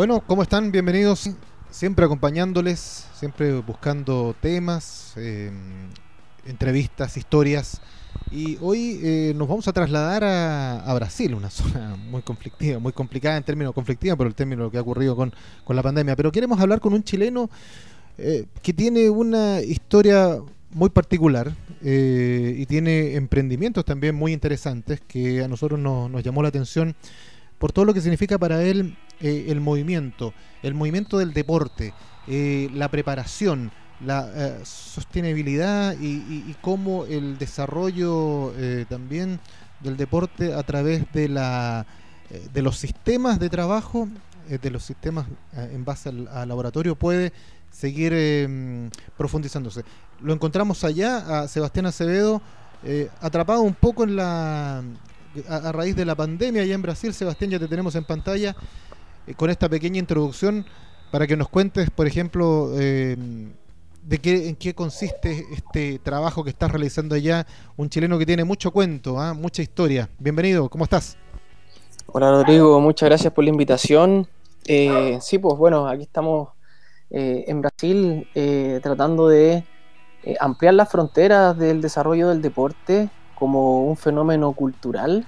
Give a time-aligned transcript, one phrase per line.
[0.00, 0.72] Bueno, ¿cómo están?
[0.72, 1.28] Bienvenidos.
[1.70, 5.50] Siempre acompañándoles, siempre buscando temas, eh,
[6.46, 7.82] entrevistas, historias.
[8.30, 13.36] Y hoy eh, nos vamos a trasladar a, Brasil, una zona muy conflictiva, muy complicada
[13.36, 15.34] en términos conflictivos, por el término lo que ha ocurrido con,
[15.68, 16.16] la pandemia.
[16.16, 17.50] Pero queremos hablar con un chileno
[18.16, 20.38] eh, que tiene una historia
[20.70, 26.94] muy particular y tiene emprendimientos también muy interesantes que a nosotros nos llamó la atención
[27.60, 30.32] por todo lo que significa para él eh, el movimiento,
[30.62, 31.92] el movimiento del deporte,
[32.26, 38.52] eh, la preparación, la eh, sostenibilidad y, cómo el desarrollo
[38.88, 39.40] también
[39.80, 41.86] del deporte a través de, la,
[42.52, 44.08] de los sistemas de trabajo,
[44.48, 47.32] de los sistemas en base al, laboratorio puede
[47.70, 49.84] seguir profundizándose.
[50.22, 52.42] Lo encontramos allá a Sebastián Acevedo
[53.20, 54.82] atrapado un poco en la
[55.48, 57.12] a, raíz de la pandemia allá en Brasil.
[57.12, 58.54] Sebastián, ya te tenemos en pantalla
[59.26, 60.64] eh, con esta pequeña introducción
[61.10, 63.16] para que nos cuentes, por ejemplo, eh,
[64.02, 67.46] de qué, en qué consiste este trabajo que estás realizando allá.
[67.76, 69.34] Un chileno que tiene mucho cuento, ¿ah?
[69.34, 70.08] mucha historia.
[70.18, 71.16] Bienvenido, ¿cómo estás?
[72.06, 74.26] Hola Rodrigo, muchas gracias por la invitación.
[74.66, 76.50] Eh, sí, pues bueno, aquí estamos
[77.12, 78.28] en Brasil
[78.84, 79.64] tratando de
[80.38, 83.10] ampliar las fronteras del desarrollo del deporte
[83.40, 85.26] como un fenómeno cultural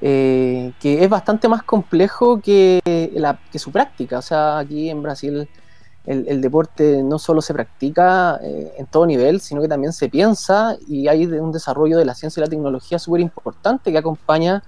[0.00, 2.80] eh, que es bastante más complejo que,
[3.14, 4.18] la, que su práctica.
[4.18, 5.48] O sea, aquí en Brasil
[6.06, 10.76] el, deporte no solo se practica eh, en todo nivel, sino que también se piensa
[10.86, 14.62] y hay un desarrollo de la ciencia y la tecnología súper importante que acompaña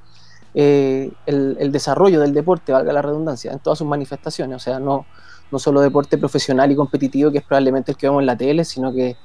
[0.55, 4.57] eh, el, desarrollo del deporte, valga la redundancia, en todas sus manifestaciones.
[4.57, 5.07] O sea, no,
[5.51, 8.65] no solo deporte profesional y competitivo, que es probablemente el que vemos en la tele,
[8.65, 9.17] sino que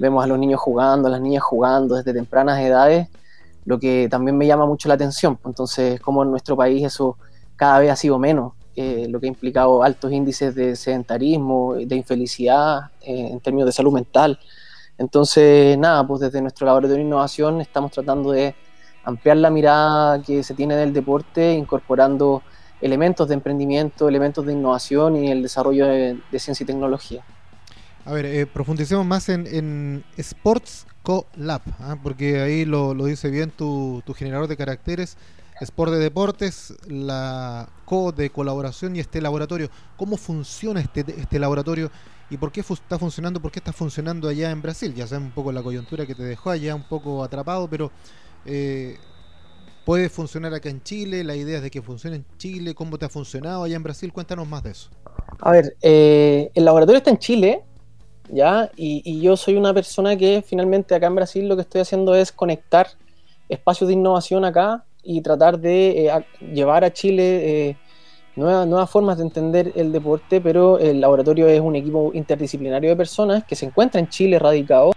[0.00, 3.08] vemos a los niños jugando, a las niñas jugando desde tempranas edades,
[3.66, 5.38] lo que también me llama mucho la atención.
[5.44, 7.18] Entonces, como en nuestro país eso
[7.54, 11.94] cada vez ha sido menos, eh, lo que ha implicado altos índices de sedentarismo, de
[11.94, 14.38] infelicidad eh, en términos de salud mental.
[14.96, 18.54] Entonces, nada, pues desde nuestro laboratorio de innovación estamos tratando de
[19.04, 22.42] ampliar la mirada que se tiene del deporte, incorporando
[22.80, 27.22] elementos de emprendimiento, elementos de innovación y el desarrollo de ciencia y tecnología.
[28.04, 31.98] A ver, eh, profundicemos más en, Sports Co-Lab, ¿ah?
[32.02, 35.16] porque ahí lo, dice bien tu, generador de caracteres.
[35.60, 39.68] Sport de deportes, la co de colaboración y este laboratorio.
[39.98, 41.90] ¿Cómo funciona este, este laboratorio
[42.30, 43.42] y por qué está funcionando?
[43.42, 44.94] ¿Por qué está funcionando allá en Brasil?
[44.94, 47.90] Ya sabes un poco la coyuntura que te dejó allá un poco atrapado, pero
[48.46, 48.96] eh,
[49.84, 51.22] puede funcionar acá en Chile.
[51.24, 52.74] La idea es de que funcione en Chile.
[52.74, 54.14] ¿Cómo te ha funcionado allá en Brasil?
[54.14, 54.88] Cuéntanos más de eso.
[55.40, 57.64] A ver, eh, el laboratorio está en Chile
[58.32, 62.30] Y, yo soy una persona que finalmente acá en Brasil lo que estoy haciendo es
[62.30, 62.88] conectar
[63.48, 67.76] espacios de innovación acá y tratar de eh, llevar a Chile eh,
[68.36, 72.96] nuevas, nuevas formas de entender el deporte, pero el laboratorio es un equipo interdisciplinario de
[72.96, 74.92] personas que se encuentra en Chile radicado,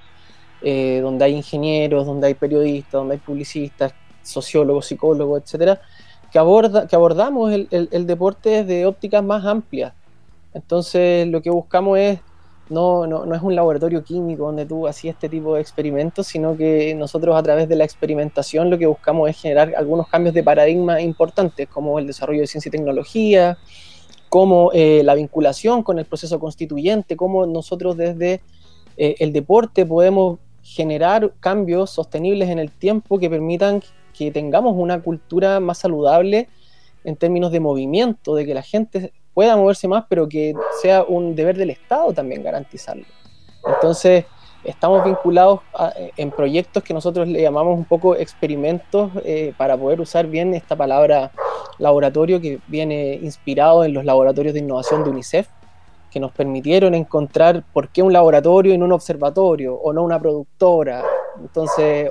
[0.61, 5.81] eh, donde hay ingenieros, donde hay periodistas, donde hay publicistas, sociólogos, psicólogos, etcétera,
[6.31, 9.93] que, aborda, que abordamos el, el deporte desde ópticas más amplias.
[10.53, 12.19] Entonces, lo que buscamos es
[12.73, 16.57] no, no, no, es un laboratorio químico donde tú hacías este tipo de experimentos, sino
[16.57, 20.43] que nosotros a través de la experimentación lo que buscamos es generar algunos cambios de
[20.43, 23.57] paradigma importantes, como el desarrollo de ciencia y tecnología,
[24.29, 28.41] como eh, la vinculación con el proceso constituyente, cómo nosotros desde
[28.97, 33.81] eh, el deporte podemos generar cambios sostenibles en el tiempo que permitan
[34.13, 36.47] que tengamos una cultura más saludable
[37.03, 41.35] en términos de movimiento, de que la gente pueda moverse más, pero que sea un
[41.35, 43.05] deber del Estado también garantizarlo.
[43.65, 44.25] Entonces,
[44.63, 45.61] estamos vinculados
[46.17, 50.75] en proyectos que nosotros le llamamos un poco experimentos eh, para poder usar bien esta
[50.75, 51.31] palabra
[51.79, 55.47] laboratorio que viene inspirado en los laboratorios de innovación de UNICEF,
[56.11, 60.19] que nos permitieron encontrar por qué un laboratorio y no un observatorio, o no una
[60.19, 61.03] productora,
[61.41, 62.09] entonces,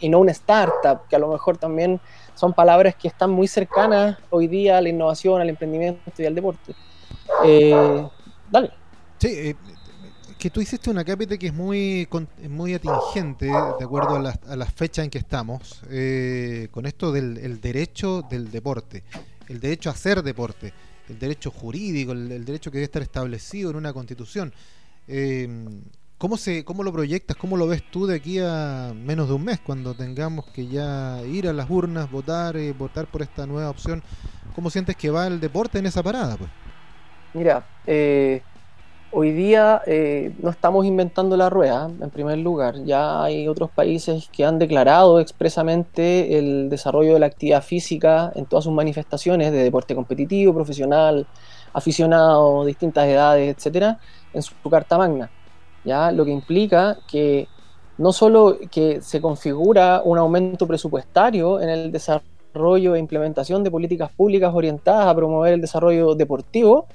[0.00, 2.00] y no una startup, que a lo mejor también
[2.38, 6.34] son palabras que están muy cercanas hoy día a la innovación, al emprendimiento y al
[6.36, 6.72] deporte.
[7.44, 8.08] Eh,
[8.48, 8.70] dale.
[9.18, 9.56] Sí, eh,
[10.38, 12.08] que tú hiciste una cápita que es muy,
[12.48, 17.60] muy atingente, de acuerdo a las la fechas en que estamos, eh, con esto del
[17.60, 19.02] derecho del deporte,
[19.48, 20.72] el derecho a hacer deporte,
[21.08, 24.52] el derecho jurídico, el, derecho que debe estar establecido en una constitución.
[26.18, 27.36] ¿Cómo, se, ¿Cómo lo proyectas?
[27.36, 31.22] ¿Cómo lo ves tú de aquí a menos de un mes, cuando tengamos que ya
[31.24, 34.02] ir a las urnas, votar, y eh, votar por esta nueva opción?
[34.56, 36.36] ¿Cómo sientes que va el deporte en esa parada?
[36.36, 36.50] Pues?
[37.34, 38.42] Mira, eh,
[39.12, 42.82] hoy día eh, no estamos inventando la rueda, en primer lugar.
[42.82, 48.44] Ya hay otros países que han declarado expresamente el desarrollo de la actividad física en
[48.46, 51.28] todas sus manifestaciones de deporte competitivo, profesional,
[51.72, 54.00] aficionados, distintas edades, etcétera,
[54.32, 55.30] en su carta magna.
[55.84, 56.12] ¿Ya?
[56.12, 57.48] Lo que implica que
[57.98, 64.10] no solo que se configura un aumento presupuestario en el desarrollo e implementación de políticas
[64.12, 66.86] públicas orientadas a promover el desarrollo deportivo,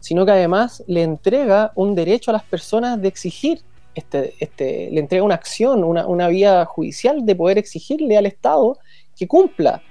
[0.00, 3.62] sino que además le entrega un derecho a las personas de exigir,
[3.94, 8.78] este, este, le entrega una acción, una, una vía judicial de poder exigirle al Estado
[9.16, 9.82] que cumpla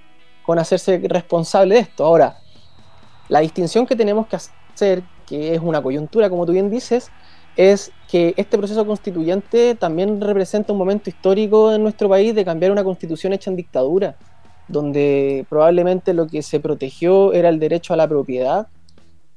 [0.46, 2.06] con hacerse responsable de esto.
[2.06, 2.38] Ahora,
[3.28, 7.12] la distinción que tenemos que hacer, que es una coyuntura, como tú bien dices,
[7.58, 12.72] es que este proceso constituyente también representa un momento histórico en nuestro país de cambiar
[12.72, 14.16] una constitución hecha en dictadura,
[14.68, 18.68] donde probablemente lo que se protegió era el derecho a la propiedad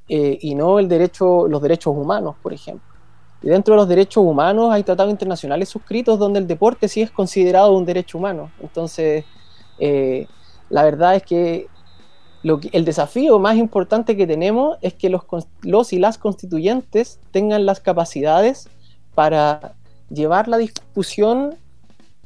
[0.09, 2.87] eh, y no el derecho, los derechos humanos, por ejemplo.
[3.43, 7.11] Y dentro de los derechos humanos hay tratados internacionales suscritos donde el deporte sí es
[7.11, 8.51] considerado un derecho humano.
[8.61, 9.25] Entonces,
[9.79, 10.27] eh,
[10.69, 11.69] la verdad es que,
[12.43, 15.23] lo el desafío más importante que tenemos es que los,
[15.63, 18.69] los y las constituyentes tengan las capacidades
[19.15, 19.75] para
[20.09, 21.57] llevar la discusión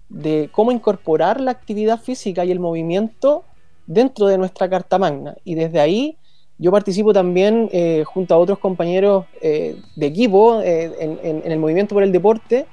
[0.09, 3.45] de cómo incorporar la actividad física y el movimiento
[3.87, 5.35] dentro de nuestra Carta Magna.
[5.45, 6.17] Y desde ahí
[6.59, 11.95] yo participo también eh, junto a otros compañeros eh, de equipo eh, en, el Movimiento
[11.95, 12.67] por el Deporte,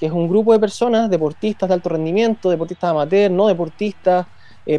[0.00, 4.26] que es un grupo de personas, deportistas de alto rendimiento, deportistas amateur, no deportistas,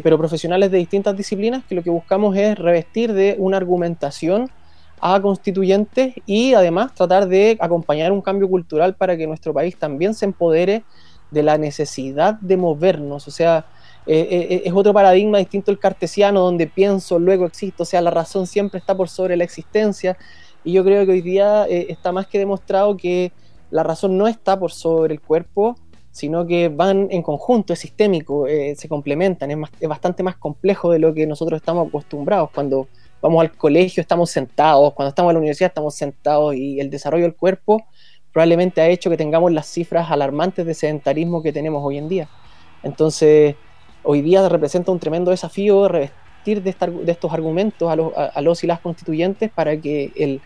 [0.02, 4.50] pero profesionales de distintas disciplinas, que lo que buscamos es revestir de una argumentación
[5.00, 10.14] a constituyentes y además tratar de acompañar un cambio cultural para que nuestro país también
[10.14, 10.84] se empodere
[11.30, 13.28] de la necesidad de movernos.
[13.28, 13.66] O sea,
[14.06, 18.00] eh, eh, eh, es otro paradigma distinto al cartesiano, donde pienso, luego existo, o sea,
[18.00, 20.16] la razón siempre está por sobre la existencia.
[20.64, 23.32] Y yo creo que hoy día está más que demostrado que
[23.70, 25.76] la razón no está por sobre el cuerpo,
[26.10, 30.98] sino que van en conjunto, es sistémico, se complementan, es, es, bastante más complejo de
[30.98, 32.50] lo que nosotros estamos acostumbrados.
[32.52, 32.88] Cuando
[33.20, 37.24] vamos al colegio estamos sentados, cuando estamos en la universidad estamos sentados y el desarrollo
[37.24, 37.84] del cuerpo
[38.32, 42.28] probablemente ha hecho que tengamos las cifras alarmantes de sedentarismo que tenemos hoy en día.
[42.82, 43.56] Entonces,
[44.04, 46.70] hoy día representa un tremendo desafío revestir de,
[47.10, 50.40] estos argumentos a los, y las constituyentes para que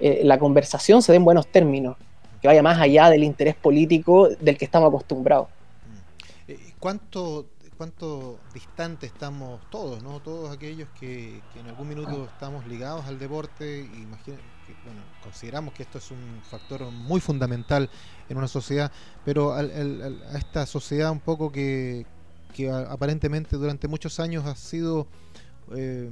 [0.00, 1.96] eh, la conversación se dé en buenos términos,
[2.40, 5.48] que vaya más allá del interés político del que estamos acostumbrados.
[5.48, 6.50] Mm.
[6.50, 7.46] Eh, ¿Cuánto,
[7.76, 10.20] cuánto distante estamos todos, ¿no?
[10.20, 14.40] todos aquellos que, en algún minuto estamos ligados al deporte, imaginen,
[14.84, 17.88] bueno, consideramos que esto es un factor muy fundamental
[18.28, 18.90] en una sociedad,
[19.24, 19.62] pero a
[20.36, 22.06] esta sociedad un poco que,
[22.54, 25.06] que aparentemente durante muchos años ha sido
[25.74, 26.08] eh,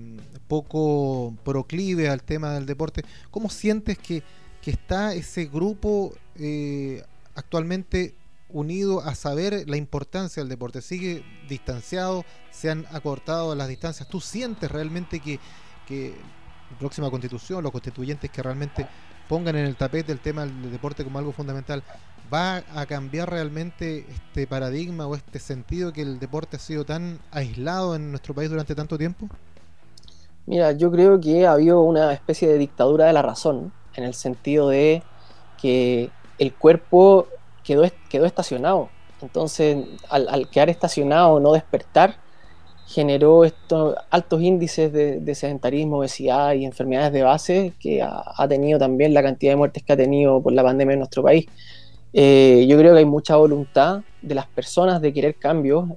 [0.48, 3.02] poco proclive al tema del deporte.
[3.30, 4.22] ¿Cómo sientes que,
[4.70, 7.02] está ese grupo eh,
[7.34, 8.14] actualmente
[8.48, 10.80] unido a saber la importancia del deporte?
[10.80, 12.24] ¿Sigue distanciado?
[12.50, 14.08] ¿Se han acortado las distancias?
[14.08, 15.40] ¿Tú sientes realmente que,
[15.86, 16.14] que
[16.70, 18.86] la próxima constitución, los constituyentes que realmente
[19.28, 21.82] pongan en el tapete el tema del deporte como algo fundamental,
[22.32, 27.20] ¿va a cambiar realmente este paradigma o este sentido que el deporte ha sido tan
[27.30, 29.28] aislado en nuestro país durante tanto tiempo?
[30.46, 34.14] Mira, yo creo que ha habido una especie de dictadura de la razón, en el
[34.14, 35.02] sentido de
[35.60, 37.28] que el cuerpo
[37.62, 38.90] quedó, quedó estacionado.
[39.22, 42.16] Entonces, al, al quedar estacionado, no despertar,
[42.86, 49.14] generó estos altos índices de, sedentarismo, obesidad y enfermedades de base que ha, tenido también
[49.14, 51.46] la cantidad de muertes que ha tenido por la pandemia en nuestro país.
[52.12, 55.88] Eh, yo creo que hay mucha voluntad de las personas de querer cambios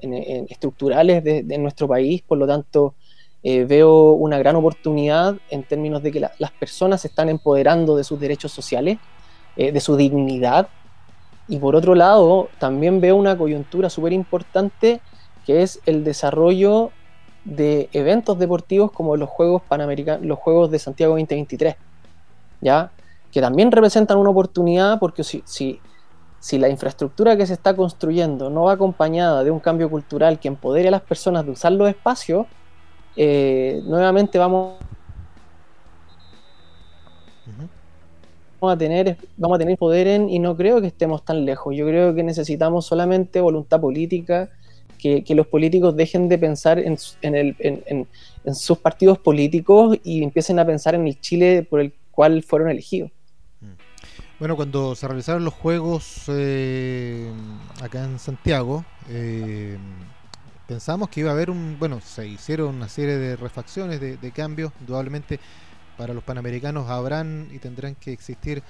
[0.49, 2.95] estructurales de, nuestro país, por lo tanto
[3.49, 8.03] eh, veo una gran oportunidad en términos de que las personas se están empoderando de
[8.03, 8.97] sus derechos sociales,
[9.55, 10.67] eh, de su dignidad,
[11.47, 14.99] y por otro lado también veo una coyuntura súper importante
[15.45, 16.91] que es el desarrollo
[17.45, 21.77] de eventos deportivos como los Juegos Panamericanos, los Juegos de Santiago 2023,
[22.59, 22.91] ¿ya?
[23.31, 25.79] Que también representan una oportunidad porque si, si,
[26.41, 30.49] si la infraestructura que se está construyendo no va acompañada de un cambio cultural que
[30.49, 32.45] empodere a las personas de usar los espacios,
[33.17, 34.75] eh, nuevamente vamos
[38.59, 41.75] vamos a tener vamos a tener poder en y no creo que estemos tan lejos.
[41.75, 44.49] Yo creo que necesitamos solamente voluntad política
[44.97, 46.97] que, los políticos dejen de pensar en,
[48.53, 53.11] sus partidos políticos y empiecen a pensar en el Chile por el cual fueron elegidos.
[53.61, 53.65] Mm.
[54.39, 57.31] Bueno, cuando se realizaron los Juegos eh,
[57.81, 59.77] acá en Santiago, eh,
[60.67, 64.31] pensamos que iba a haber un, bueno, se hicieron una serie de refacciones, de, de
[64.31, 65.39] cambios, indudablemente
[65.97, 68.61] para los panamericanos habrán y tendrán que existir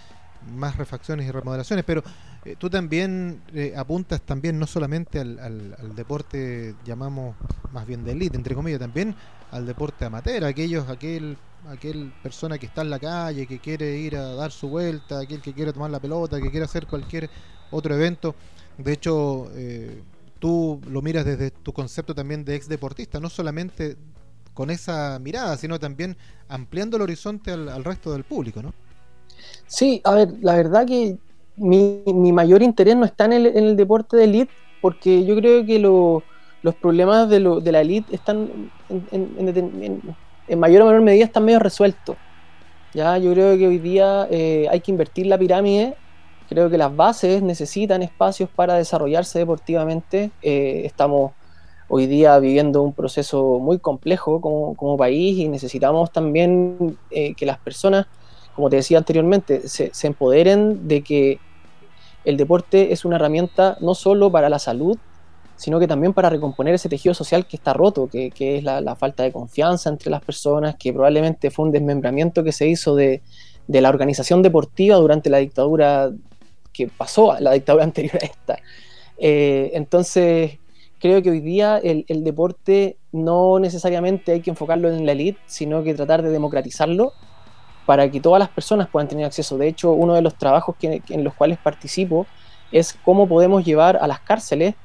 [0.55, 2.03] más refacciones y remodelaciones, pero
[2.45, 7.35] eh, tú también eh, apuntas también no solamente al, al, deporte, llamamos
[7.73, 9.15] más bien de élite, entre comillas, también
[9.51, 11.37] al deporte amateur, aquellos, aquel
[11.69, 15.41] aquel persona que está en la calle, que quiere ir a dar su vuelta, aquel
[15.41, 17.29] que quiere tomar la pelota, que quiere hacer cualquier
[17.71, 18.35] otro evento.
[18.77, 20.01] De hecho, eh,
[20.37, 23.97] tú lo miras desde tu concepto también de ex deportista, no solamente
[24.53, 26.17] con esa mirada, sino también
[26.47, 28.73] ampliando el horizonte al, resto del público, ¿no?
[29.67, 31.17] Sí, a ver, la verdad que
[31.57, 32.01] mi,
[32.31, 34.51] mayor interés no está en el, deporte de elite,
[34.81, 41.25] porque yo creo que los problemas de, la elite están en, mayor o menor medida
[41.25, 42.15] están medio resueltos.
[42.93, 45.95] Ya, yo creo que hoy día eh, hay que invertir la pirámide
[46.49, 50.31] Creo que las bases necesitan espacios para desarrollarse deportivamente.
[50.41, 51.33] Eh, estamos
[51.89, 57.57] hoy día viviendo un proceso muy complejo como, país y necesitamos también eh, que las
[57.57, 58.07] personas,
[58.55, 61.39] como te decía anteriormente, se, empoderen de que
[62.23, 64.97] el deporte es una herramienta no solo para la salud,
[65.57, 69.23] sino que también para recomponer ese tejido social que está roto, que, es la, falta
[69.23, 73.21] de confianza entre las personas, que probablemente fue un desmembramiento que se hizo de
[73.67, 76.11] la organización deportiva durante la dictadura
[76.77, 78.59] que pasó a la dictadura anterior a esta.
[79.17, 80.59] Eh, entonces,
[80.99, 85.83] creo que hoy día el, deporte no necesariamente hay que enfocarlo en la elite, sino
[85.83, 87.13] que tratar de democratizarlo
[87.85, 89.57] para que todas las personas puedan tener acceso.
[89.57, 92.27] De hecho, uno de los trabajos en los cuales participo
[92.71, 94.75] es cómo podemos llevar a las cárceles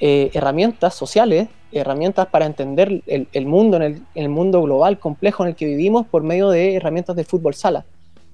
[0.00, 5.50] eh, herramientas sociales, herramientas para entender el, mundo, en el, el, mundo global complejo en
[5.50, 7.84] el que vivimos por medio de herramientas de fútbol sala.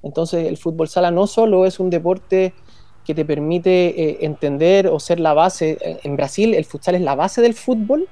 [0.03, 2.55] Entonces, el fútbol sala no solo es un deporte
[3.09, 5.79] que te permite eh, entender o ser la base.
[5.81, 8.07] Eh, en Brasil el futsal es la base del fútbol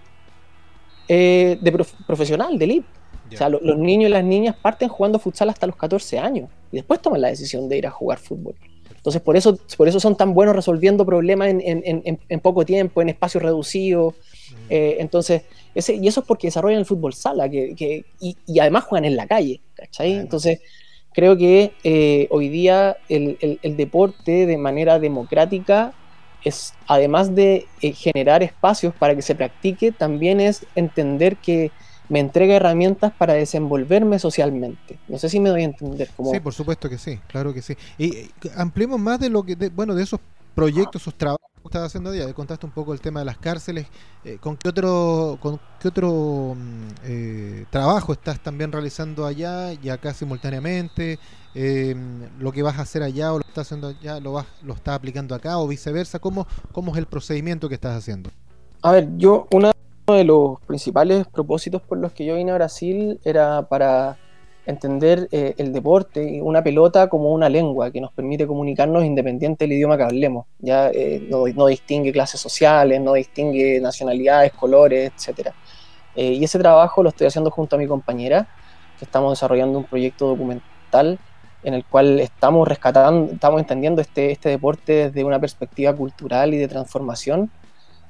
[1.06, 2.86] eh, de profesional, de elite.
[3.30, 6.76] O sea, los niños y las niñas parten jugando futsal hasta los 14 años y
[6.76, 8.54] después toman la decisión de ir a jugar fútbol.
[8.96, 13.42] Entonces, por eso, por eso son tan buenos resolviendo problemas en, poco tiempo, en espacios
[13.42, 14.14] reducidos.
[14.70, 15.42] entonces,
[15.74, 19.26] ese, y eso es porque desarrollan el fútbol sala que, y, además juegan en la
[19.26, 19.60] calle.
[19.74, 20.14] ¿cachai?
[20.14, 20.60] Entonces,
[21.16, 25.94] creo que eh, hoy día el, deporte de manera democrática
[26.44, 31.72] es, además de eh, generar espacios para que se practique, también es entender que
[32.10, 34.98] me entrega herramientas para desenvolverme socialmente.
[35.08, 36.10] No sé si me doy a entender.
[36.30, 37.76] Sí, por supuesto que sí, claro que sí.
[37.96, 40.20] Y ampliemos más de lo que, bueno, de esos
[40.54, 42.32] proyectos, esos trabajos que estás haciendo día.
[42.32, 43.86] Contaste un poco el tema de las cárceles.
[44.24, 45.38] Eh, ¿Con qué otro,
[45.80, 51.18] qué otro mm, eh, trabajo estás también realizando allá y acá simultáneamente?
[51.54, 54.74] Em, ¿Lo que vas a hacer allá o lo estás haciendo allá lo, vas, lo
[54.74, 56.18] estás aplicando acá o viceversa?
[56.18, 58.30] ¿Cómo, ¿Cómo es el procedimiento que estás haciendo?
[58.82, 59.72] A ver, yo uno
[60.06, 64.18] de los principales propósitos por los que yo vine a Brasil era para
[64.66, 69.64] entender eh, el deporte y una pelota como una lengua que nos permite comunicarnos independiente
[69.64, 70.46] del idioma que hablemos.
[70.58, 75.50] Ya eh, no, distingue clases sociales, no distingue nacionalidades, colores, etc.
[76.16, 78.48] Eh, y ese trabajo lo estoy haciendo junto a mi compañera,
[78.98, 81.18] que estamos desarrollando un proyecto documental
[81.62, 86.58] en el cual estamos rescatando, estamos entendiendo este, este deporte desde una perspectiva cultural y
[86.58, 87.50] de transformación.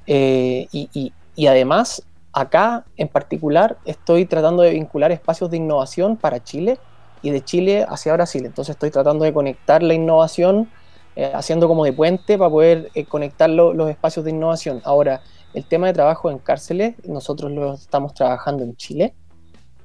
[0.07, 2.03] y, y además
[2.37, 6.79] acá en particular estoy tratando de vincular espacios de innovación para Chile
[7.23, 8.45] y de Chile hacia Brasil.
[8.45, 10.71] Entonces estoy tratando de conectar la innovación,
[11.17, 14.83] eh, haciendo como de puente para poder eh, conectar los espacios de innovación.
[14.85, 15.23] Ahora,
[15.55, 19.15] el tema de trabajo en cárceles, nosotros lo estamos trabajando en Chile,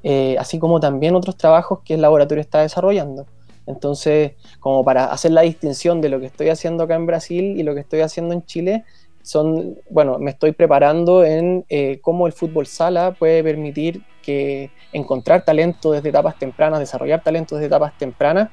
[0.03, 3.27] eh, así como también otros trabajos que el laboratorio está desarrollando.
[3.65, 7.63] Entonces, como para hacer la distinción de lo que estoy haciendo acá en Brasil y
[7.63, 8.83] lo que estoy haciendo en Chile,
[9.23, 15.43] son, bueno, me estoy preparando en eh, cómo el fútbol sala puede permitir que encontrar
[15.43, 18.49] talento desde etapas tempranas, desarrollar talento desde etapas tempranas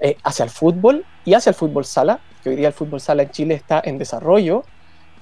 [0.00, 3.22] eh, hacia el fútbol y hacia el fútbol sala, que hoy día el fútbol sala
[3.24, 4.64] en Chile está en desarrollo,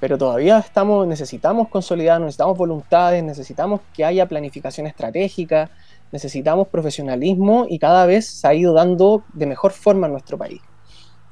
[0.00, 5.71] pero todavía estamos, necesitamos consolidar, necesitamos voluntades, necesitamos que haya planificación estratégica,
[6.12, 10.61] necesitamos profesionalismo y cada vez se ha ido dando de mejor forma en nuestro país.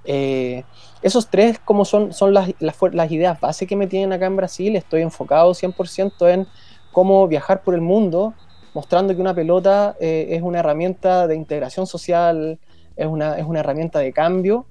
[0.05, 0.65] Eh,
[1.01, 4.77] esos tres como son, son las, las, ideas base que me tienen acá en Brasil.
[4.77, 6.47] Estoy enfocado 100% en
[6.93, 8.35] cómo viajar por el mundo,
[8.75, 12.59] mostrando que una pelota eh, es una herramienta de integración social,
[12.97, 14.67] es una, es una herramienta de cambio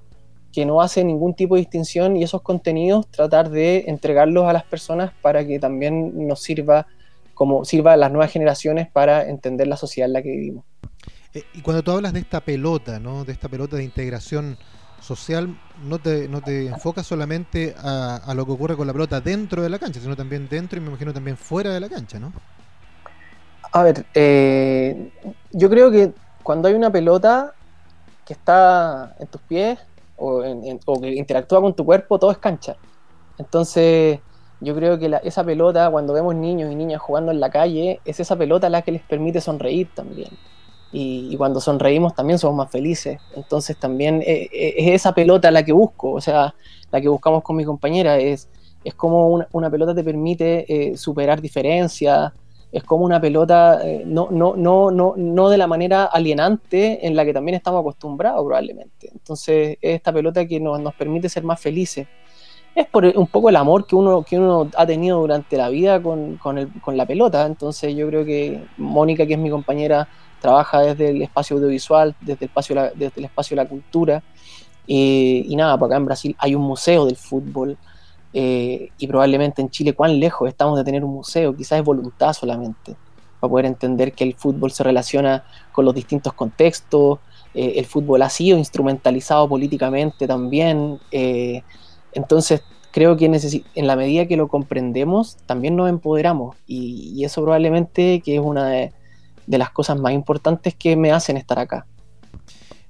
[0.52, 4.64] que no hace ningún tipo de distinción y esos contenidos tratar de entregarlos a las
[4.64, 6.86] personas para que también nos sirva
[7.34, 10.64] como sirva a las nuevas generaciones para entender la sociedad en la que vivimos.
[11.34, 13.24] Eh, y cuando tú hablas de esta pelota, ¿no?
[13.24, 14.58] de esta pelota de integración
[15.02, 19.62] social no te, no te enfocas solamente a, lo que ocurre con la pelota dentro
[19.62, 22.32] de la cancha, sino también dentro y me imagino también fuera de la cancha, ¿no?
[23.72, 25.10] A ver, eh,
[25.50, 27.54] yo creo que cuando hay una pelota
[28.24, 29.78] que está en tus pies
[30.16, 30.42] o,
[31.00, 32.76] que interactúa con tu cuerpo, todo es cancha.
[33.38, 34.20] Entonces,
[34.60, 38.20] yo creo que esa pelota, cuando vemos niños y niñas jugando en la calle, es
[38.20, 40.30] esa pelota la que les permite sonreír también.
[40.92, 43.18] Y, cuando sonreímos también somos más felices.
[43.34, 46.54] Entonces también eh, eh, es esa pelota la que busco, o sea,
[46.90, 48.48] la que buscamos con mi compañera, es,
[48.84, 52.32] es como una, pelota te permite eh, superar diferencias,
[52.70, 57.24] es como una pelota no, no, no, no, no de la manera alienante en la
[57.24, 59.10] que también estamos acostumbrados probablemente.
[59.12, 62.06] Entonces es esta pelota que nos, nos permite ser más felices
[62.74, 66.02] es por un poco el amor que uno, que uno ha tenido durante la vida
[66.02, 67.46] con, con, el, con, la pelota.
[67.46, 70.08] Entonces yo creo que Mónica, que es mi compañera,
[70.42, 74.22] trabaja desde el espacio audiovisual, desde el espacio, desde el espacio de la cultura.
[74.86, 77.78] Eh, y nada, por acá en Brasil hay un museo del fútbol.
[78.34, 81.54] Eh, y probablemente en Chile, ¿cuán lejos estamos de tener un museo?
[81.54, 82.96] Quizás es voluntad solamente,
[83.40, 87.18] para poder entender que el fútbol se relaciona con los distintos contextos,
[87.54, 90.98] eh, el fútbol ha sido instrumentalizado políticamente también,
[92.14, 97.42] entonces creo que en la medida que lo comprendemos, también nos empoderamos, y, y eso
[97.42, 98.92] probablemente que es una de,
[99.46, 101.86] de las cosas más importantes que me hacen estar acá.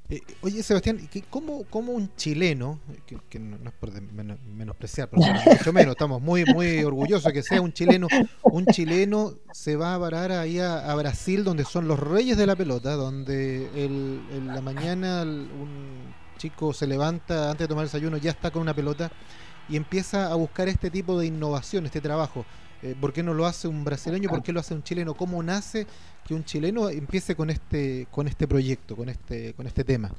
[0.08, 5.92] Eh, oye, Sebastián, ¿cómo, cómo un chileno, que, no, es por menospreciar, pero mucho menos,
[5.92, 8.08] estamos muy, muy orgullosos de que sea un chileno,
[8.42, 12.56] un chileno se va a parar ahí a, Brasil, donde son los reyes de la
[12.56, 18.32] pelota, donde en la mañana un chico se levanta antes de tomar el desayuno, ya
[18.32, 19.10] está con una pelota
[19.68, 22.44] y empieza a buscar este tipo de innovación, este trabajo.
[22.82, 24.28] Eh, ¿Por qué no lo hace un brasileño?
[24.28, 25.14] ¿Por qué lo hace un chileno?
[25.14, 25.86] ¿Cómo nace
[26.26, 30.10] que un chileno empiece con este, con este proyecto, con este, con este tema?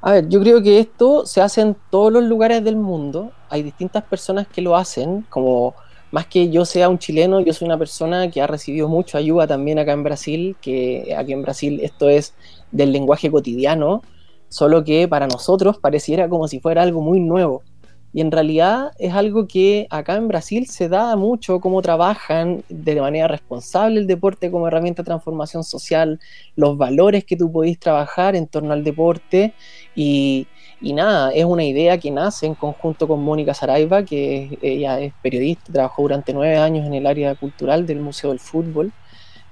[0.00, 3.30] A ver, yo creo que esto se hace en todos los lugares del mundo.
[3.50, 5.74] Hay distintas personas que lo hacen, como
[6.10, 9.46] más que yo sea un chileno, yo soy una persona que ha recibido mucha ayuda
[9.46, 12.34] también acá en Brasil, que aquí en Brasil esto es
[12.70, 14.02] del lenguaje cotidiano,
[14.48, 17.62] solo que para nosotros pareciera como si fuera algo muy nuevo.
[18.14, 23.00] Y en realidad es algo que acá en Brasil se da mucho, cómo trabajan de
[23.00, 26.20] manera responsable el deporte como herramienta de transformación social,
[26.54, 29.54] los valores que tú podés trabajar en torno al deporte.
[29.94, 30.46] Y,
[30.80, 35.72] nada, es una idea que nace en conjunto con Mónica Saraiva, que ella es periodista,
[35.72, 38.92] trabajó durante nueve años en el área cultural del Museo del Fútbol,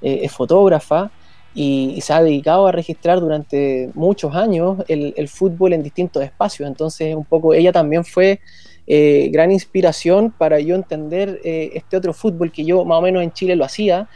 [0.02, 1.10] eh, es fotógrafa
[1.54, 6.68] y, se ha dedicado a registrar durante muchos años el, fútbol en distintos espacios.
[6.68, 8.40] Entonces, un poco ella también fue
[8.86, 13.22] eh, gran inspiración para yo entender eh, este otro fútbol que yo más o menos
[13.22, 14.08] en Chile lo hacía,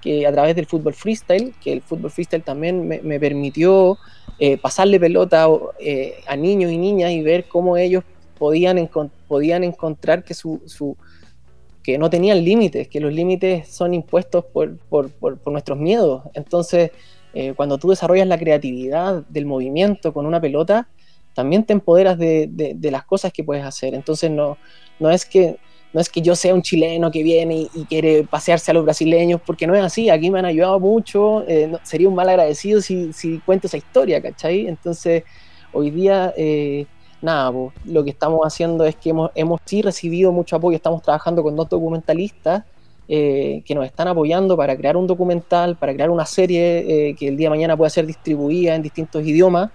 [0.00, 3.98] que a través del fútbol freestyle, que el fútbol freestyle también me, permitió
[4.38, 5.46] eh, pasarle pelota
[6.26, 8.02] a niños y niñas y ver cómo ellos
[8.36, 8.90] podían,
[9.28, 10.96] podían encontrar que su
[11.82, 14.78] que no tenían límites, que los límites son impuestos por,
[15.46, 16.22] nuestros miedos.
[16.34, 16.92] Entonces,
[17.34, 20.88] eh, cuando tú desarrollas la creatividad del movimiento con una pelota,
[21.34, 23.94] también te empoderas de, las cosas que puedes hacer.
[23.94, 24.58] Entonces, no,
[25.00, 25.56] no, es que,
[25.92, 29.40] no es que yo sea un chileno que viene y, quiere pasearse a los brasileños,
[29.44, 30.08] porque no es así.
[30.10, 31.44] Aquí me han ayudado mucho.
[31.48, 34.66] Eh, sería un mal agradecido si, si cuento esa historia, ¿cachai?
[34.66, 35.24] Entonces,
[35.72, 36.32] hoy día...
[36.36, 36.86] Eh,
[37.22, 37.52] nada,
[37.84, 41.56] lo que estamos haciendo es que hemos, hemos sí recibido mucho apoyo, estamos trabajando con
[41.56, 42.64] dos documentalistas
[43.08, 47.28] eh, que nos están apoyando para crear un documental, para crear una serie eh, que
[47.28, 49.70] el día de mañana pueda ser distribuida en distintos idiomas,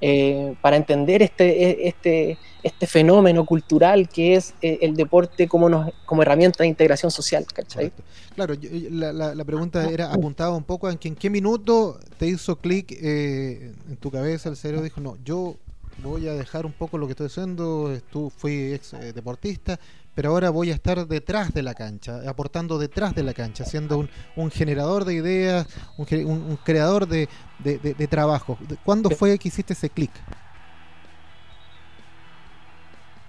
[0.00, 5.92] eh, para entender este, e, este, este fenómeno cultural que es el deporte como, nos,
[6.06, 7.44] como herramienta de integración social.
[7.52, 7.92] ¿cachai?
[8.34, 8.54] Claro,
[8.90, 12.90] la, la, pregunta era apuntaba un poco en que en qué minuto te hizo clic
[13.00, 15.56] en tu cabeza el cerebro dijo, no, yo
[16.02, 19.78] voy a dejar un poco lo que estoy haciendo, tú fui ex eh, deportista,
[20.14, 23.98] pero ahora voy a estar detrás de la cancha, aportando detrás de la cancha, siendo
[23.98, 27.28] un, un generador de ideas, un, un, creador de,
[27.60, 28.58] de, de, trabajo.
[28.84, 30.10] ¿Cuándo fue que hiciste ese clic?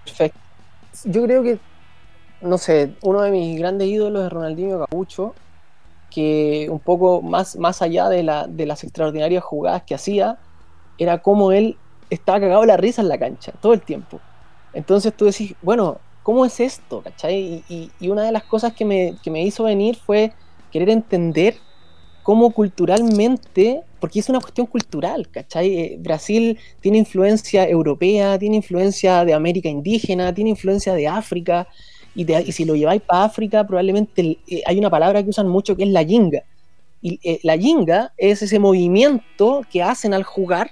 [0.04, 0.40] Perfecto.
[1.06, 1.60] Yo creo que,
[2.42, 5.36] no sé, uno de mis grandes ídolos es Ronaldinho Gabucho,
[6.10, 10.38] que un poco más, más allá de, la, de las extraordinarias jugadas que hacía,
[10.98, 11.78] era como él
[12.14, 14.20] estaba cagado la risa en la cancha todo el tiempo.
[14.74, 17.04] Entonces tú decís, bueno, ¿cómo es esto?
[17.30, 20.34] Y, una de las cosas que me, que me, hizo venir fue
[20.72, 21.56] querer entender
[22.24, 25.78] cómo culturalmente, porque es una cuestión cultural, ¿cachai?
[25.78, 31.68] Eh, Brasil tiene influencia europea, tiene influencia de América indígena, tiene influencia de África,
[32.16, 35.84] y, si lo lleváis para África, probablemente eh, hay una palabra que usan mucho que
[35.84, 36.44] es la yinga.
[37.02, 40.72] Y eh, la yinga es ese movimiento que hacen al jugar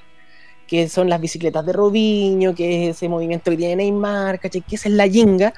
[0.71, 4.61] que son las bicicletas de Robinho, que es ese movimiento que tiene Neymar, ¿cachai?
[4.61, 5.53] Que esa es la yinga,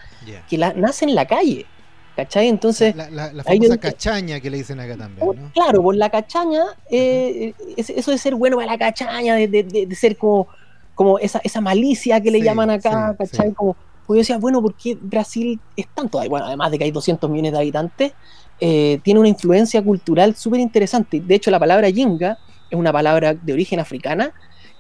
[0.49, 1.67] que la, nace en la calle,
[2.15, 2.47] ¿cachai?
[2.47, 2.95] Entonces...
[2.95, 5.51] La, la, famosa cachaña que le dicen acá también, ¿no?
[5.53, 10.47] Claro, por la cachaña, eh, eso de ser bueno para la cachaña, de, ser como,
[10.95, 13.53] como esa, esa malicia que le llaman acá, ¿cachai?
[13.53, 13.75] Como,
[14.07, 16.27] pues yo decía, bueno, ¿por qué Brasil es tanto?
[16.27, 18.13] Bueno, además de que hay 200 millones de habitantes,
[18.59, 21.21] eh, tiene una influencia cultural súper interesante.
[21.21, 22.39] De hecho, la palabra yinga
[22.71, 24.33] es una palabra de origen africana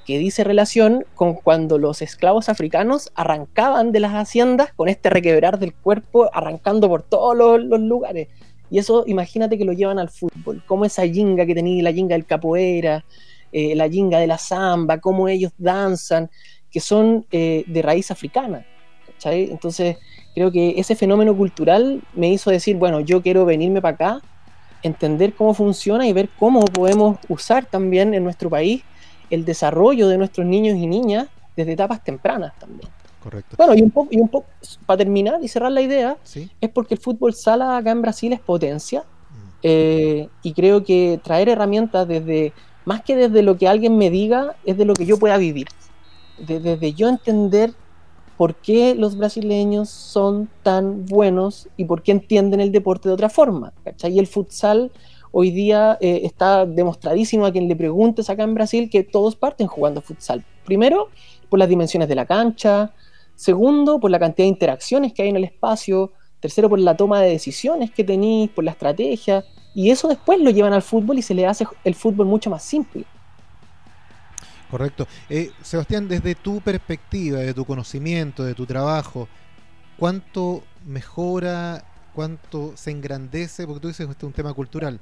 [0.05, 5.59] que dice relación con cuando los esclavos africanos arrancaban de las haciendas con este requebrar
[5.59, 8.27] del cuerpo, arrancando por todos los, lugares.
[8.69, 12.15] Y eso, imagínate que lo llevan al fútbol, como esa jinga que tenía, la jinga
[12.15, 13.05] del capoeira,
[13.51, 16.29] eh, la jinga de la samba, cómo ellos danzan,
[16.71, 18.65] que son eh, de raíz africana.
[19.25, 19.97] Entonces,
[20.33, 24.21] creo que ese fenómeno cultural me hizo decir, bueno, yo quiero venirme para acá,
[24.81, 28.83] entender cómo funciona y ver cómo podemos usar también en nuestro país
[29.29, 32.89] el desarrollo de nuestros niños y niñas desde etapas tempranas también.
[33.23, 33.55] Correcto.
[33.57, 34.47] Bueno, y un poco, y un poco
[34.85, 36.17] para terminar y cerrar la idea,
[36.59, 39.01] es porque el fútbol sala acá en Brasil es potencia.
[39.01, 39.59] Mm.
[39.63, 42.51] Eh, y creo que traer herramientas desde,
[42.83, 45.67] más que desde lo que alguien me diga, es de lo que yo pueda vivir.
[46.37, 47.73] Desde, yo entender
[48.35, 53.29] por qué los brasileños son tan buenos y por qué entienden el deporte de otra
[53.29, 53.71] forma.
[53.85, 54.13] ¿cachai?
[54.13, 54.91] Y el futsal
[55.35, 59.65] hoy día eh, está demostradísimo a quien le preguntes acá en Brasil que todos parten
[59.65, 60.45] jugando futsal.
[60.63, 61.09] Primero,
[61.49, 62.93] por las dimensiones de la cancha.
[63.35, 66.13] Segundo, por la cantidad de interacciones que hay en el espacio.
[66.39, 69.43] Tercero, por la toma de decisiones que tenéis, por la estrategia.
[69.73, 72.61] Y eso después lo llevan al fútbol y se le hace el fútbol mucho más
[72.63, 73.05] simple.
[74.69, 75.07] Correcto.
[75.29, 79.27] Eh, Sebastián, desde tu perspectiva, de tu conocimiento, de tu trabajo,
[79.97, 84.99] ¿cuánto mejora cuánto se engrandece, porque tú dices que este es un tema cultural,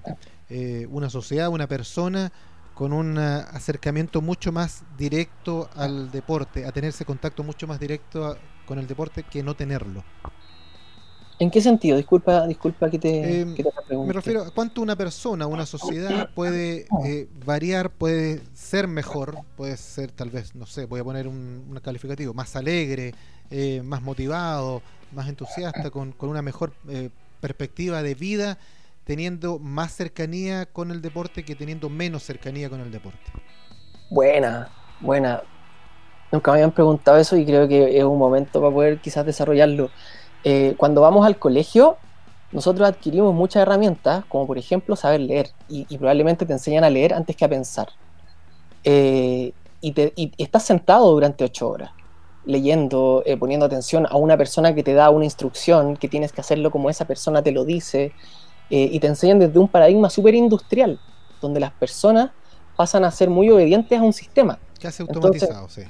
[0.50, 2.32] eh, una sociedad, una persona
[2.74, 8.80] con un acercamiento mucho más directo al deporte, a tenerse contacto mucho más directo con
[8.80, 10.04] el deporte que no tenerlo.
[11.42, 11.98] ¿En qué sentido?
[11.98, 17.28] Disculpa, disculpa que te, eh, Me refiero a cuánto una persona, una sociedad puede eh,
[17.44, 22.36] variar, puede ser mejor, puede ser tal vez, no sé, voy a poner un, calificativo,
[22.36, 23.16] más alegre,
[23.50, 26.74] eh, más motivado, más entusiasta, con, con una mejor
[27.40, 28.58] perspectiva de vida,
[29.04, 33.32] teniendo más cercanía con el deporte que teniendo menos cercanía con el deporte.
[34.10, 34.70] Buena,
[35.00, 35.42] buena.
[36.32, 39.90] Nunca me habían preguntado eso y creo que es un momento para poder quizás desarrollarlo.
[40.44, 41.98] Eh, cuando vamos al colegio,
[42.52, 47.14] nosotros adquirimos muchas herramientas, como por ejemplo saber leer, y, probablemente te enseñan a leer
[47.14, 47.90] antes que a pensar.
[48.84, 51.92] Eh, y, estás sentado durante ocho horas,
[52.46, 56.42] leyendo, eh, poniendo atención a una persona que te da una instrucción, que tienes que
[56.42, 58.14] hacerlo como esa persona te lo dice,
[58.74, 60.98] y te enseñan desde un paradigma súper industrial,
[61.42, 62.32] donde las personas
[62.78, 64.60] pasan a ser muy obedientes a un sistema.
[64.80, 65.82] Casi automatizado, sí.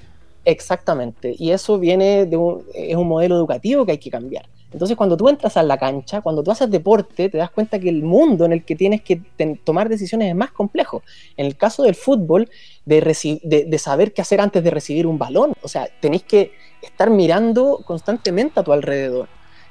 [0.46, 4.46] Exactamente, y eso viene de un, es un modelo educativo que hay que cambiar.
[4.72, 7.90] Entonces, cuando tú entras a la cancha, cuando tú haces deporte, te das cuenta que
[7.90, 9.22] el mundo en el que tienes que
[9.66, 11.04] tomar decisiones es más complejo.
[11.36, 12.50] En el caso del fútbol,
[12.86, 13.02] de,
[13.44, 17.82] de, saber qué hacer antes de recibir un balón, o sea, tenéis que estar mirando
[17.86, 19.28] constantemente a tu alrededor,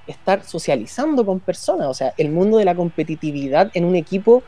[0.07, 4.43] estar socializando con personas, o sea, el mundo de la competitividad en un equipo,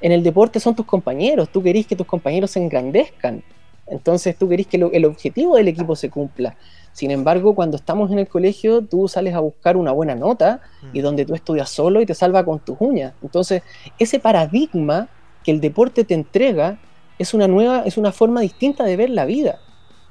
[0.00, 3.42] en el deporte son tus compañeros, tú querés que tus compañeros se engrandezcan,
[3.86, 6.56] entonces tú querés que el objetivo del equipo se cumpla.
[6.92, 10.60] Sin embargo, cuando estamos en el colegio, tú sales a buscar una buena nota
[10.92, 11.02] y mm.
[11.02, 13.14] donde tú estudias solo y te salva con tus uñas.
[13.22, 13.62] Entonces,
[13.98, 15.08] ese paradigma
[15.42, 16.78] que el deporte te entrega
[17.18, 19.58] es una nueva, es una forma distinta de ver la vida.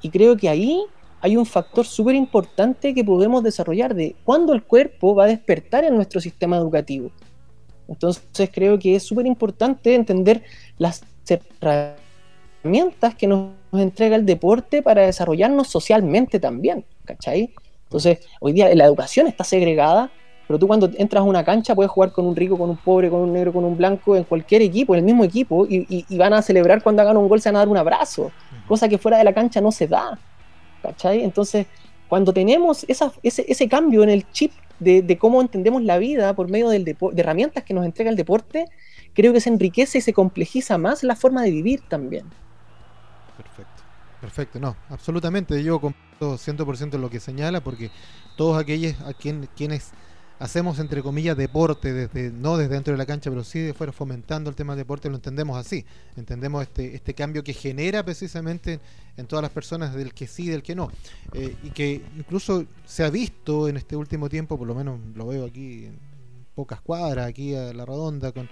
[0.00, 0.84] Y creo que ahí
[1.20, 5.84] hay un factor súper importante que podemos desarrollar de cuándo el cuerpo va a despertar
[5.84, 7.12] en nuestro sistema educativo.
[7.86, 10.42] Entonces creo que es súper importante entender
[10.78, 11.04] las
[11.60, 17.54] herramientas que nos entrega el deporte para desarrollarnos socialmente también, ¿cachai?
[17.84, 20.10] Entonces, hoy día la educación está segregada,
[20.46, 23.08] pero tú cuando entras a una cancha puedes jugar con un rico, con un pobre,
[23.08, 26.32] con un negro, con un blanco, en cualquier equipo, en el mismo equipo, y, van
[26.32, 28.30] a celebrar cuando hagan un gol, se van a dar un abrazo,
[28.68, 30.18] cosa que fuera de la cancha no se da,
[30.82, 31.22] ¿cachai?
[31.22, 31.66] Entonces,
[32.08, 36.68] cuando tenemos esa, ese, cambio en el chip de, cómo entendemos la vida por medio
[36.68, 38.66] del de herramientas que nos entrega el deporte,
[39.14, 42.26] creo que se enriquece y se complejiza más la forma de vivir también.
[43.42, 43.82] Perfecto,
[44.20, 45.62] perfecto, no, absolutamente.
[45.62, 47.90] Yo comparto 100% lo que señala, porque
[48.36, 49.92] todos aquellos a quien, quienes
[50.42, 53.92] hacemos, entre comillas, deporte, desde no desde dentro de la cancha, pero sí de fuera
[53.92, 55.84] fomentando el tema del deporte, lo entendemos así.
[56.16, 58.80] Entendemos este, este cambio que genera precisamente
[59.16, 60.90] en todas las personas del que sí del que no.
[61.32, 65.28] Eh, y que incluso se ha visto en este último tiempo, por lo menos lo
[65.28, 65.98] veo aquí en
[66.56, 68.48] pocas cuadras, aquí a la redonda, con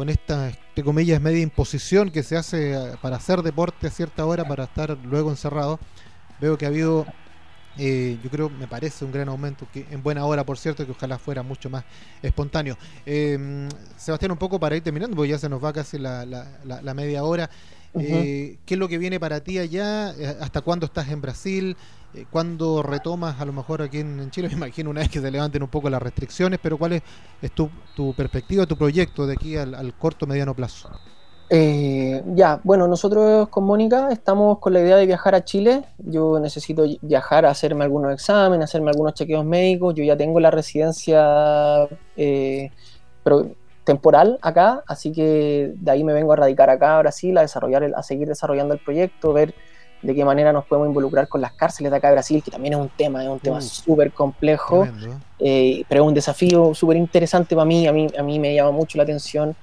[0.00, 4.24] con esta, entre comillas, media imposición que se hace eh, para hacer deporte a cierta
[4.24, 5.78] hora para estar luego encerrado,
[6.40, 7.04] veo que ha habido,
[7.76, 10.92] eh, yo creo, me parece un gran aumento, que en buena hora, por cierto, que
[10.92, 11.84] ojalá fuera mucho más
[12.22, 12.78] espontáneo.
[13.04, 16.94] Em, Sebastián, un poco para ir terminando, porque ya se nos va casi la, la,
[16.94, 17.50] media hora.
[17.98, 20.14] Eh, ¿Qué es lo que viene para ti allá?
[20.40, 21.76] ¿Hasta cuándo estás en Brasil?
[22.14, 25.30] eh, cuando retomas, a lo mejor aquí en, Chile, me imagino una vez que se
[25.30, 27.02] levanten un poco las restricciones, pero cuál es,
[27.54, 27.70] tu,
[28.14, 30.90] perspectiva, tu proyecto de aquí al, corto, mediano plazo?
[31.52, 35.82] Eh, ya, bueno, nosotros con Mónica estamos con la idea de viajar a Chile.
[35.98, 39.94] Yo necesito viajar a hacerme algunos exámenes, hacerme algunos chequeos médicos.
[39.96, 42.70] Yo ya tengo la residencia eh,
[43.90, 47.82] temporal acá, así que de ahí me vengo a radicar acá a Brasil, a, desarrollar
[47.94, 49.52] a seguir desarrollando el proyecto, ver
[50.00, 52.74] de qué manera nos podemos involucrar con las cárceles de acá de Brasil, que también
[52.74, 54.86] es un tema, es un tema súper complejo,
[55.38, 58.70] eh, pero es un desafío súper interesante para mí, a mí, a mí me llama
[58.70, 59.56] mucho la atención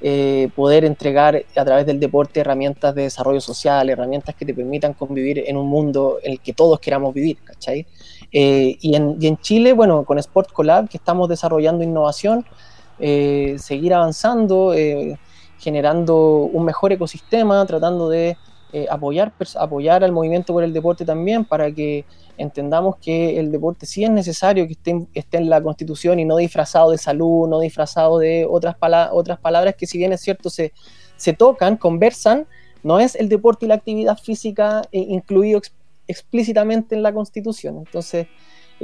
[0.00, 4.94] eh, poder entregar a través del deporte herramientas de desarrollo social, herramientas que te permitan
[4.94, 7.86] convivir en un mundo en el que todos queramos vivir, ¿cachai?
[8.32, 12.44] Eh, y, en, y, en, Chile, bueno, con Sport Collab, que estamos desarrollando innovación,
[12.98, 14.74] seguir avanzando,
[15.58, 18.36] generando un mejor ecosistema, tratando de
[18.76, 22.04] eh, apoyar, apoyar al movimiento por el deporte también para que
[22.36, 24.72] entendamos que el deporte sí es necesario que
[25.14, 28.74] esté, en la constitución y no disfrazado de salud, no disfrazado de otras,
[29.12, 30.72] otras palabras que si bien es cierto se,
[31.16, 32.48] se tocan, conversan,
[32.82, 35.60] no es el deporte y la actividad física eh, incluido
[36.08, 37.78] explícitamente en la constitución.
[37.78, 38.26] Entonces,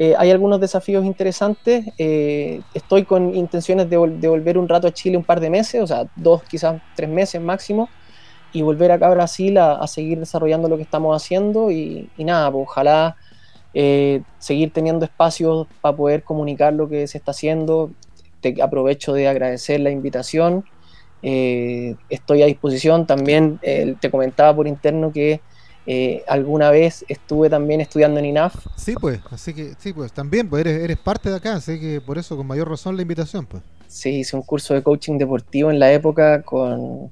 [0.03, 1.85] eh, hay algunos desafíos interesantes.
[1.99, 6.07] estoy con intenciones de, volver un rato a Chile un par de meses, o sea,
[6.17, 7.91] dos, quizás tres meses máximo,
[8.51, 12.67] y volver acá a Brasil a, seguir desarrollando lo que estamos haciendo y, nada, pues
[12.67, 13.17] ojalá
[13.75, 17.91] eh, seguir teniendo espacios para poder comunicar lo que se está haciendo.
[18.41, 20.65] Te aprovecho de agradecer la invitación.
[21.23, 23.07] Eh, estoy a disposición.
[23.07, 25.41] También eh, te comentaba por interno que
[26.27, 28.55] alguna vez estuve también estudiando en INAF.
[28.77, 32.01] Sí, pues, así que sí, pues también, pues eres, eres parte de acá, así que
[32.01, 33.63] por eso con mayor razón la invitación, pues.
[33.89, 37.11] Sí, hice un curso de coaching deportivo en la época con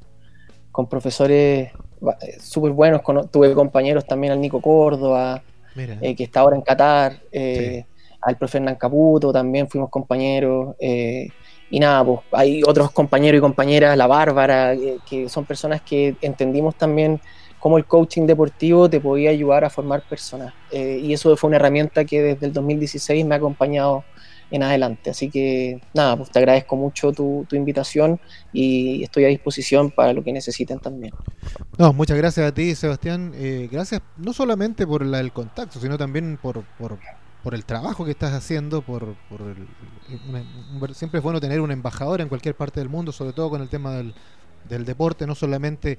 [0.79, 3.01] con profesores eh, súper buenos.
[3.33, 5.43] tuve compañeros también al Nico Córdoba,
[5.77, 7.85] eh, que está ahora en Qatar, eh,
[8.21, 10.77] al profe Hernán Caputo, también fuimos compañeros.
[10.79, 16.77] y nada, pues hay otros compañeros y compañeras, la Bárbara, que son personas que entendimos
[16.77, 17.21] también
[17.69, 20.55] cómo el coaching deportivo te podía ayudar a formar personas.
[20.73, 24.05] y eso fue una herramienta que desde el 2016 me ha acompañado
[24.51, 25.11] en adelante.
[25.11, 28.19] Así que nada, pues te agradezco mucho tu, invitación
[28.55, 31.13] y estoy a disposición para lo que necesiten también.
[31.77, 33.33] No, muchas gracias a ti, Sebastián.
[33.35, 36.97] Eh, gracias no solamente por el contacto, sino también por, por,
[37.43, 42.31] por, el trabajo que estás haciendo, por, por siempre es bueno tener un embajador en
[42.31, 44.15] cualquier parte del mundo, sobre todo con el tema del,
[44.71, 45.99] del deporte, no solamente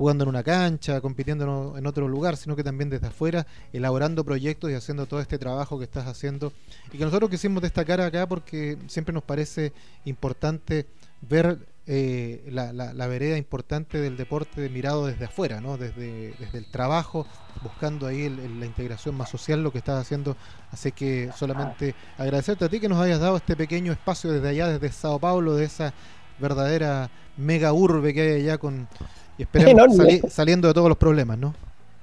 [0.00, 4.70] jugando en una cancha, compitiendo en otro lugar, sino que también desde afuera, elaborando proyectos
[4.70, 6.54] y haciendo todo este trabajo que estás haciendo.
[6.90, 9.74] Y que nosotros quisimos destacar acá porque siempre nos parece
[10.06, 10.86] importante
[11.20, 15.76] ver eh, la, vereda importante del deporte mirado desde afuera, ¿no?
[15.76, 17.26] desde, desde el trabajo,
[17.62, 20.34] buscando ahí la integración más social, lo que estás haciendo.
[20.70, 24.68] Así que solamente agradecerte a ti que nos hayas dado este pequeño espacio desde allá,
[24.68, 25.92] desde Sao Paulo, de esa
[26.38, 28.88] verdadera mega urbe que hay allá con
[29.40, 29.96] y esperemos
[30.28, 31.54] saliendo de todos los problemas, ¿no?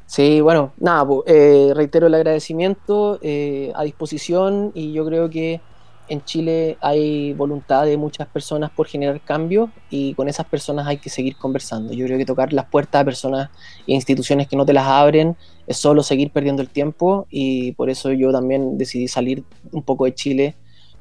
[0.07, 5.61] Sí, bueno, nada, eh, reitero el agradecimiento eh, a disposición y yo creo que
[6.09, 10.97] en Chile hay voluntad de muchas personas por generar cambios y con esas personas hay
[10.97, 11.93] que seguir conversando.
[11.93, 13.49] Yo creo que tocar las puertas a personas
[13.85, 15.35] e instituciones que no te las abren
[15.67, 20.05] es solo seguir perdiendo el tiempo y por eso yo también decidí salir un poco
[20.05, 20.55] de Chile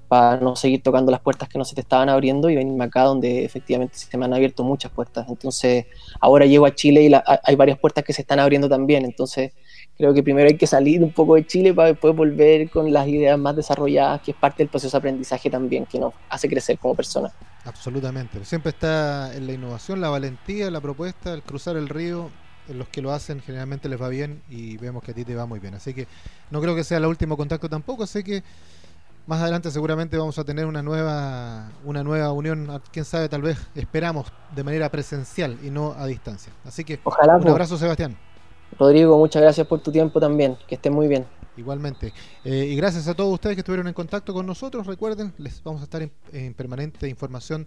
[0.09, 3.03] para no seguir tocando las puertas que no se te estaban abriendo y venirme acá
[3.03, 5.27] donde efectivamente se me han abierto muchas puertas.
[5.29, 5.87] Entonces,
[6.21, 7.13] ahora llego a Chile y
[7.45, 9.05] hay varias puertas que se están abriendo también.
[9.05, 9.53] Entonces,
[9.97, 13.09] creo que primero hay que salir un poco de Chile para después volver con las
[13.09, 16.79] ideas más desarrolladas, que es parte del proceso de aprendizaje también, que nos hace crecer
[16.79, 17.33] como personas.
[17.65, 18.45] Absolutamente.
[18.45, 22.31] Siempre está en la innovación, la valentía, la propuesta, el cruzar el río.
[22.69, 25.47] Los que lo hacen generalmente les va bien y vemos que a ti te va
[25.47, 25.75] muy bien.
[25.75, 26.09] Así que
[26.51, 28.03] no creo que sea el último contacto tampoco.
[28.03, 28.43] Así que
[29.27, 33.59] más adelante seguramente vamos a tener una nueva, una nueva unión, quién sabe, tal vez
[33.75, 36.53] esperamos de manera presencial y no a distancia.
[36.65, 38.17] Así que Ojalá, un abrazo Sebastián.
[38.79, 41.27] Rodrigo, muchas gracias por tu tiempo también, que estén muy bien.
[41.57, 42.13] Igualmente.
[42.45, 44.87] Eh, y gracias a todos ustedes que estuvieron en contacto con nosotros.
[44.87, 47.67] Recuerden, les vamos a estar en, permanente información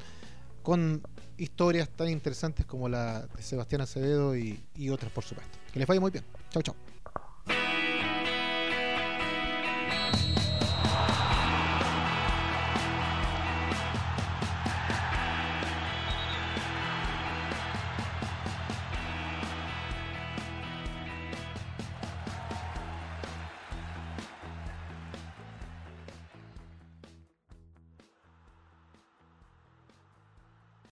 [0.61, 1.01] con
[1.37, 5.57] historias tan interesantes como la de Sebastián Acevedo y, y otras, por supuesto.
[5.73, 6.23] Que les vaya muy bien.
[6.51, 6.75] Chau, chau.